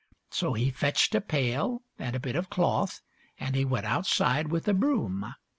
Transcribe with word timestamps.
So 0.31 0.53
he 0.53 0.71
fetched 0.71 1.13
a 1.13 1.21
pail, 1.21 1.83
and 1.99 2.15
a 2.15 2.19
bit 2.19 2.35
of 2.35 2.49
cloth, 2.49 3.01
And 3.39 3.53
he 3.55 3.65
went 3.65 3.85
outside 3.85 4.47
with 4.47 4.67
a 4.67 4.73
broom. 4.73 5.35